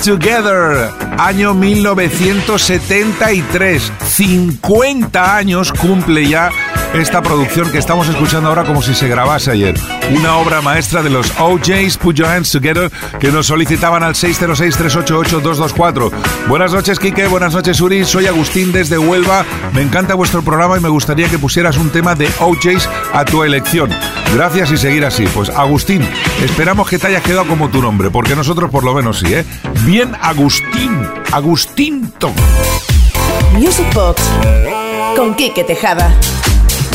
Together, 0.03 0.89
año 1.19 1.53
1973. 1.53 3.91
50 4.03 5.37
años 5.37 5.71
cumple 5.71 6.27
ya 6.27 6.49
esta 6.93 7.21
producción 7.21 7.71
que 7.71 7.77
estamos 7.77 8.09
escuchando 8.09 8.49
ahora 8.49 8.65
como 8.65 8.81
si 8.81 8.93
se 8.93 9.07
grabase 9.07 9.51
ayer. 9.51 9.79
Una 10.13 10.35
obra 10.37 10.61
maestra 10.61 11.01
de 11.01 11.09
los 11.09 11.31
OJs, 11.39 11.97
Put 11.97 12.17
Your 12.17 12.27
Hands 12.27 12.51
Together, 12.51 12.91
que 13.19 13.31
nos 13.31 13.47
solicitaban 13.47 14.03
al 14.03 14.13
606-388-224. 14.15 16.11
Buenas 16.47 16.73
noches, 16.73 16.99
Kike. 16.99 17.27
Buenas 17.27 17.53
noches, 17.53 17.79
Uri. 17.79 18.03
Soy 18.03 18.27
Agustín 18.27 18.71
desde 18.71 18.97
Huelva. 18.97 19.45
Me 19.73 19.81
encanta 19.81 20.15
vuestro 20.15 20.41
programa 20.41 20.77
y 20.77 20.81
me 20.81 20.89
gustaría 20.89 21.29
que 21.29 21.39
pusieras 21.39 21.77
un 21.77 21.91
tema 21.91 22.15
de 22.15 22.27
OJs 22.39 22.89
a 23.13 23.23
tu 23.25 23.43
elección. 23.43 23.89
Gracias 24.33 24.71
y 24.71 24.77
seguir 24.77 25.05
así. 25.05 25.25
Pues 25.33 25.49
Agustín, 25.49 26.05
esperamos 26.43 26.89
que 26.89 26.97
te 26.99 27.07
hayas 27.07 27.23
quedado 27.23 27.47
como 27.47 27.69
tu 27.69 27.81
nombre, 27.81 28.09
porque 28.11 28.35
nosotros 28.35 28.69
por 28.69 28.83
lo 28.83 28.93
menos 28.93 29.19
sí, 29.19 29.33
¿eh? 29.33 29.45
Bien 29.85 30.11
Agustín, 30.21 31.07
Agustinto. 31.31 32.31
Music 33.53 33.87
Box 33.93 34.21
con 35.15 35.35
Quique 35.35 35.63
Tejada. 35.63 36.13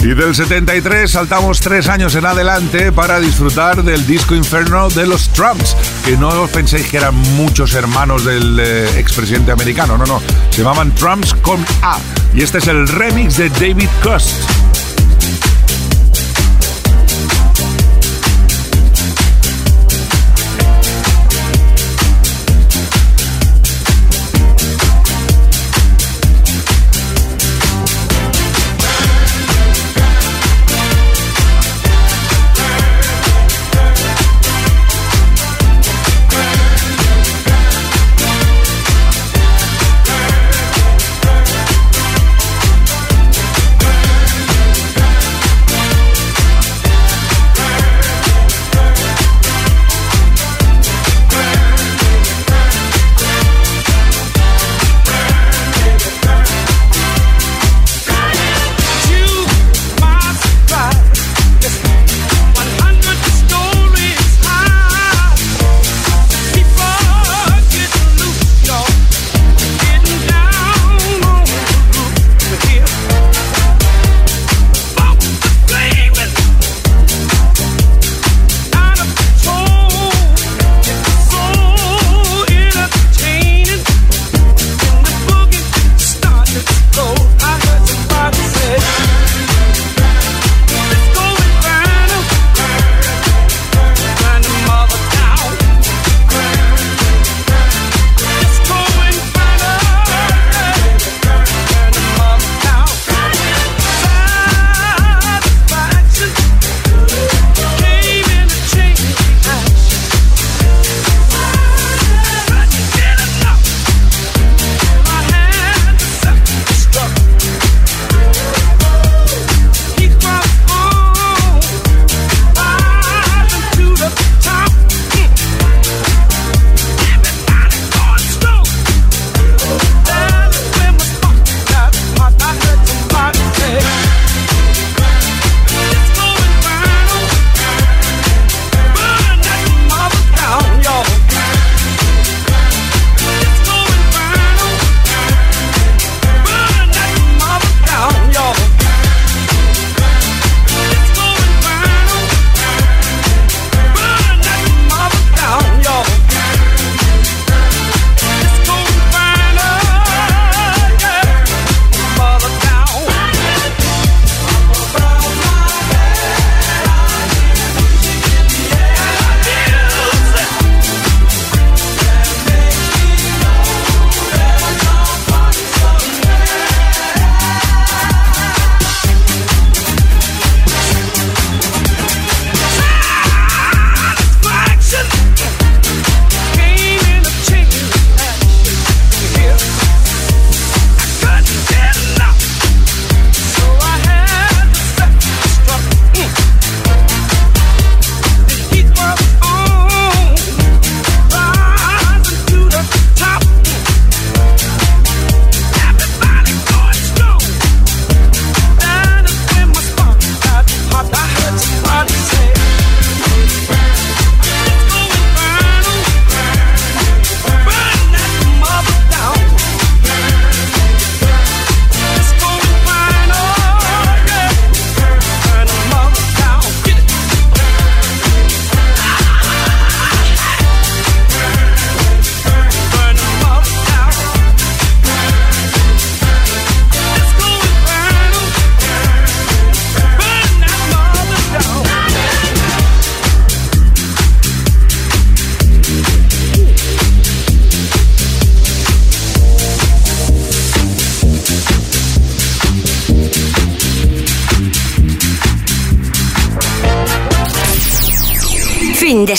Y 0.03 0.15
del 0.15 0.35
73 0.35 1.11
saltamos 1.11 1.61
tres 1.61 1.89
años 1.89 2.15
en 2.15 2.27
adelante 2.27 2.93
para 2.93 3.19
disfrutar 3.19 3.83
del 3.83 4.07
disco 4.07 4.35
Inferno 4.35 4.89
de 4.91 5.07
los 5.07 5.29
Trumps, 5.31 5.77
que 6.05 6.17
no 6.17 6.29
os 6.29 6.51
penséis 6.51 6.87
que 6.89 6.99
eran 6.99 7.15
muchos 7.37 7.75
hermanos 7.75 8.25
del 8.25 8.59
eh, 8.61 8.99
expresidente 8.99 9.53
americano, 9.53 9.99
no, 9.99 10.05
no, 10.05 10.23
se 10.51 10.63
llamaban 10.63 10.95
Trumps 10.95 11.35
con 11.35 11.65
A. 11.83 11.99
Y 12.35 12.43
este 12.43 12.59
es 12.59 12.67
el 12.69 12.87
remix 12.87 13.37
de 13.37 13.49
David 13.51 13.89
Cust. 14.03 14.33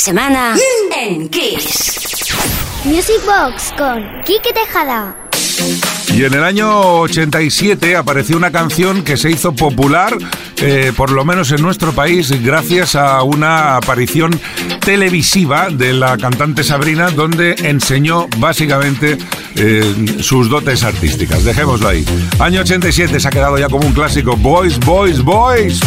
Semana 0.07 0.55
en 0.95 1.27
Kiss. 1.27 1.99
Music 2.85 3.19
Box 3.25 3.73
con 3.77 4.01
Quique 4.23 4.53
Tejada. 4.53 5.17
Y 6.15 6.23
en 6.23 6.33
el 6.33 6.45
año 6.45 7.01
87 7.01 7.97
apareció 7.97 8.37
una 8.37 8.49
canción 8.49 9.03
que 9.03 9.17
se 9.17 9.29
hizo 9.29 9.51
popular, 9.51 10.17
eh, 10.61 10.93
por 10.95 11.11
lo 11.11 11.25
menos 11.25 11.51
en 11.51 11.61
nuestro 11.61 11.91
país, 11.91 12.31
gracias 12.41 12.95
a 12.95 13.21
una 13.23 13.75
aparición 13.75 14.39
televisiva 14.79 15.67
de 15.69 15.91
la 15.91 16.17
cantante 16.17 16.63
Sabrina, 16.63 17.09
donde 17.09 17.55
enseñó 17.63 18.27
básicamente 18.37 19.17
eh, 19.55 19.93
sus 20.21 20.47
dotes 20.47 20.85
artísticas. 20.85 21.43
Dejémoslo 21.43 21.89
ahí. 21.89 22.05
Año 22.39 22.61
87 22.61 23.19
se 23.19 23.27
ha 23.27 23.31
quedado 23.31 23.57
ya 23.57 23.67
como 23.67 23.85
un 23.85 23.93
clásico. 23.93 24.37
Boys, 24.37 24.79
boys, 24.79 25.21
boys. 25.21 25.81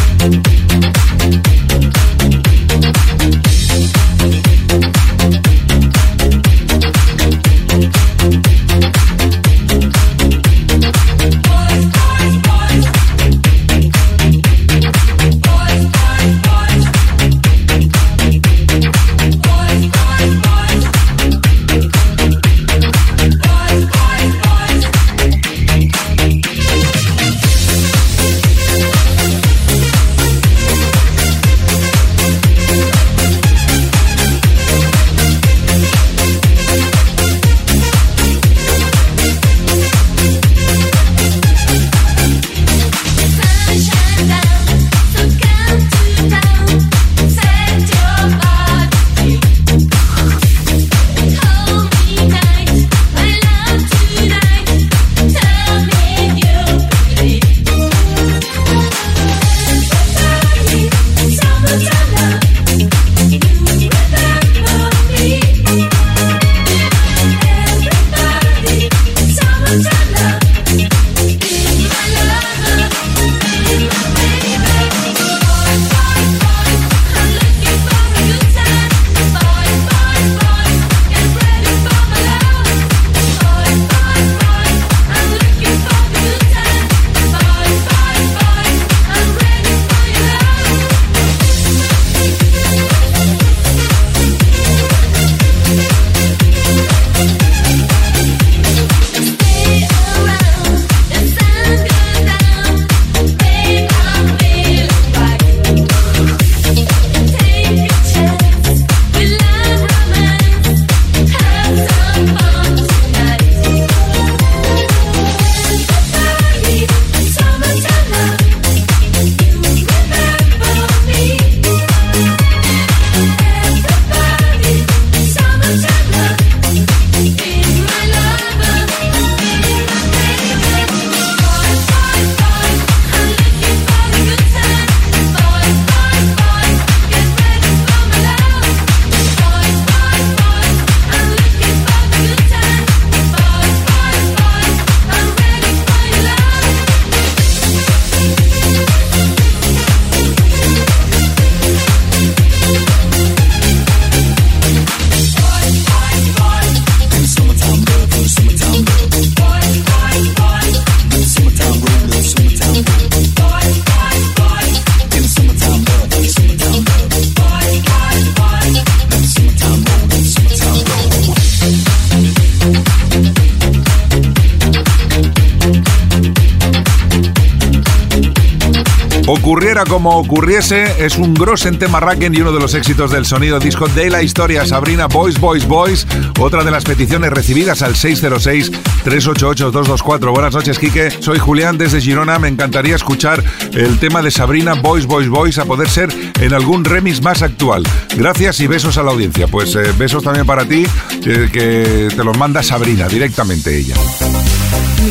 Como 179.89 180.19
ocurriese, 180.19 181.05
es 181.05 181.17
un 181.17 181.35
gros 181.35 181.65
en 181.65 181.79
tema 181.79 182.01
Racken 182.01 182.35
y 182.35 182.41
uno 182.41 182.51
de 182.53 182.59
los 182.61 182.75
éxitos 182.75 183.11
del 183.11 183.25
sonido 183.25 183.59
disco 183.59 183.89
de 183.89 184.11
la 184.11 184.23
historia. 184.23 184.67
Sabrina 184.67 185.07
Boys, 185.07 185.41
Boys, 185.41 185.67
Boys. 185.67 186.07
Otra 186.39 186.63
de 186.65 186.71
las 186.71 186.85
peticiones 186.85 187.31
recibidas 187.31 187.81
al 187.83 187.95
606-388-224. 187.95 190.33
Buenas 190.33 190.55
noches, 190.55 190.79
Quique. 190.79 191.11
Soy 191.11 191.39
Julián 191.39 191.79
desde 191.79 192.01
Girona. 192.01 192.39
Me 192.39 192.49
encantaría 192.49 192.95
escuchar 192.95 193.43
el 193.73 193.99
tema 193.99 194.23
de 194.23 194.31
Sabrina 194.31 194.75
Boys, 194.75 195.07
Boys, 195.07 195.29
Boys 195.29 195.59
a 195.59 195.65
poder 195.65 195.89
ser 195.89 196.15
en 196.41 196.53
algún 196.53 196.85
remix 196.85 197.23
más 197.23 197.41
actual. 197.43 197.83
Gracias 198.17 198.61
y 198.61 198.67
besos 198.67 198.99
a 198.99 199.03
la 199.03 199.13
audiencia. 199.13 199.49
Pues 199.49 199.75
eh, 199.77 199.93
besos 199.97 200.23
también 200.23 200.45
para 200.47 200.67
ti, 200.67 200.87
que 201.23 202.09
te 202.15 202.25
los 202.25 202.37
manda 202.37 202.63
Sabrina, 202.63 203.09
directamente 203.09 203.75
ella. 203.77 203.95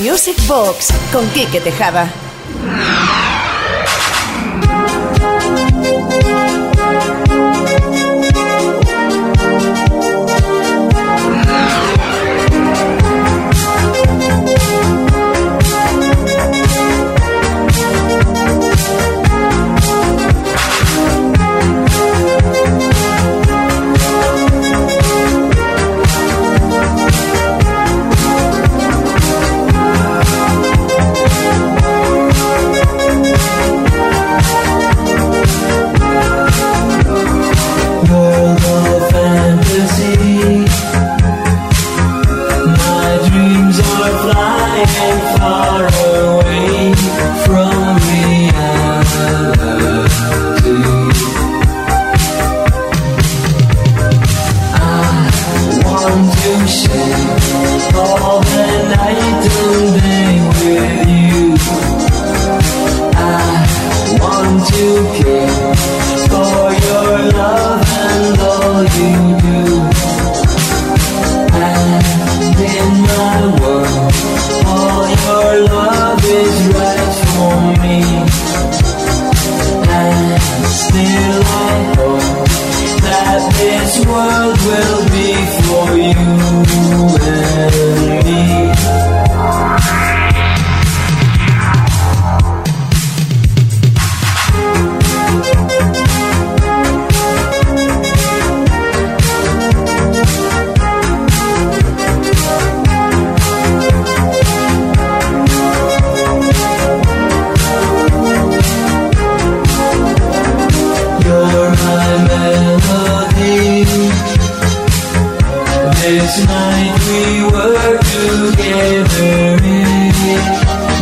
Music 0.03 0.35
Box 0.47 0.93
con 1.11 1.27
Quique 1.29 1.59
Tejada. 1.59 2.11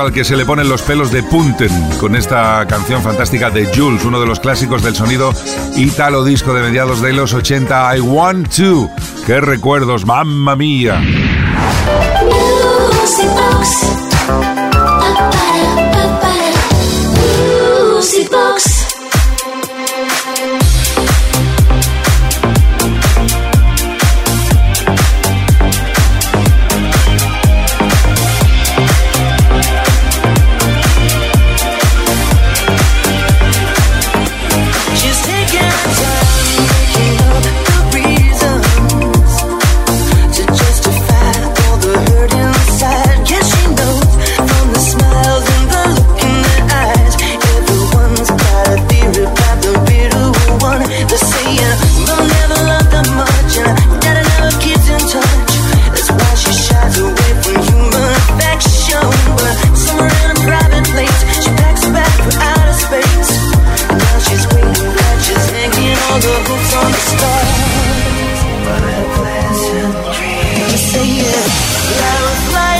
al 0.00 0.12
que 0.12 0.24
se 0.24 0.36
le 0.36 0.46
ponen 0.46 0.68
los 0.68 0.82
pelos 0.82 1.12
de 1.12 1.22
punten 1.22 1.70
con 2.00 2.16
esta 2.16 2.66
canción 2.66 3.02
fantástica 3.02 3.50
de 3.50 3.66
Jules, 3.66 4.04
uno 4.04 4.20
de 4.20 4.26
los 4.26 4.40
clásicos 4.40 4.82
del 4.82 4.94
sonido 4.94 5.32
italo 5.76 6.24
disco 6.24 6.54
de 6.54 6.62
mediados 6.62 7.02
de 7.02 7.12
los 7.12 7.34
80, 7.34 7.96
I 7.96 8.00
Want 8.00 8.48
To. 8.56 8.88
¡Qué 9.26 9.40
recuerdos, 9.40 10.06
mamma 10.06 10.56
mía! 10.56 11.00
Una 71.32 72.72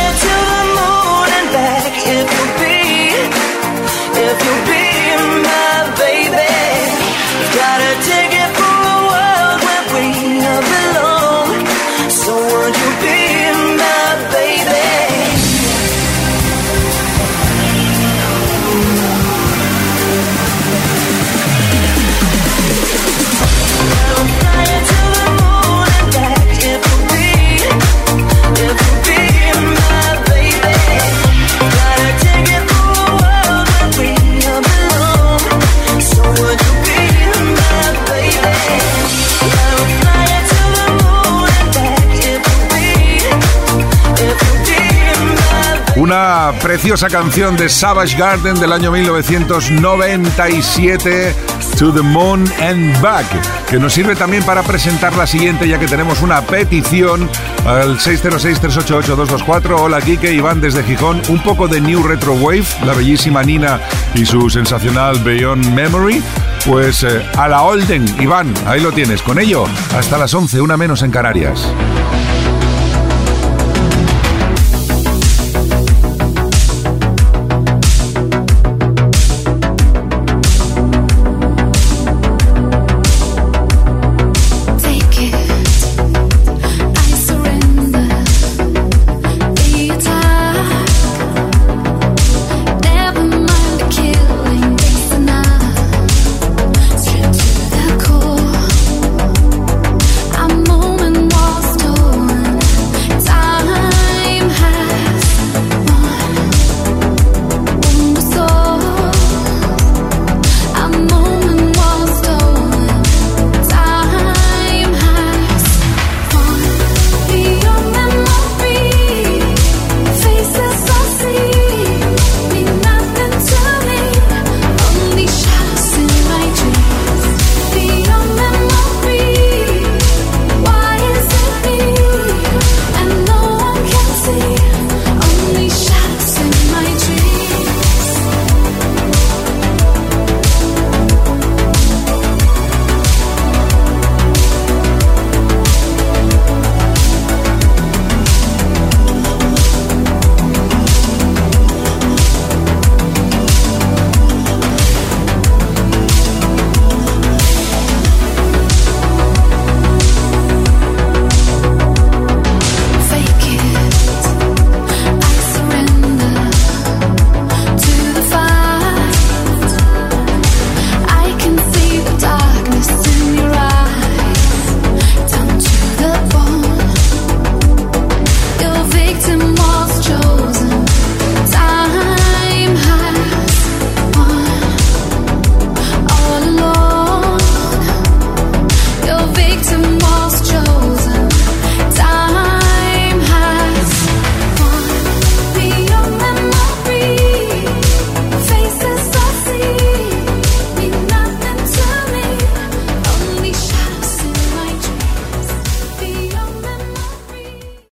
preciosa 46.72 47.10
canción 47.10 47.54
de 47.54 47.68
Savage 47.68 48.16
Garden 48.16 48.58
del 48.58 48.72
año 48.72 48.90
1997, 48.90 51.34
To 51.78 51.92
the 51.92 52.00
Moon 52.00 52.50
and 52.62 52.98
Back, 53.02 53.26
que 53.68 53.78
nos 53.78 53.92
sirve 53.92 54.16
también 54.16 54.42
para 54.42 54.62
presentar 54.62 55.14
la 55.14 55.26
siguiente, 55.26 55.68
ya 55.68 55.78
que 55.78 55.86
tenemos 55.86 56.22
una 56.22 56.40
petición 56.40 57.28
al 57.66 57.98
606-388-224. 57.98 59.80
Hola, 59.80 60.00
Kike, 60.00 60.32
Iván 60.32 60.62
desde 60.62 60.82
Gijón. 60.82 61.20
Un 61.28 61.42
poco 61.42 61.68
de 61.68 61.78
New 61.78 62.02
Retro 62.04 62.32
Wave, 62.32 62.64
la 62.86 62.94
bellísima 62.94 63.42
Nina 63.42 63.78
y 64.14 64.24
su 64.24 64.48
sensacional 64.48 65.18
Beyond 65.18 65.74
Memory. 65.74 66.22
Pues 66.64 67.02
eh, 67.02 67.22
a 67.36 67.48
la 67.48 67.64
Olden, 67.64 68.06
Iván, 68.18 68.54
ahí 68.64 68.80
lo 68.80 68.92
tienes. 68.92 69.20
Con 69.20 69.38
ello, 69.38 69.66
hasta 69.94 70.16
las 70.16 70.32
11, 70.32 70.62
una 70.62 70.78
menos 70.78 71.02
en 71.02 71.10
Canarias. 71.10 71.70